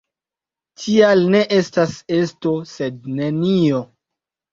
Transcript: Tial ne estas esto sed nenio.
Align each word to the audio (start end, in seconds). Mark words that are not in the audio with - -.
Tial 0.85 1.19
ne 1.35 1.41
estas 1.57 1.93
esto 2.19 2.53
sed 2.71 3.05
nenio. 3.19 3.83